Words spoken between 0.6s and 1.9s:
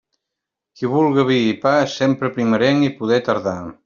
Qui vulga vi i pa,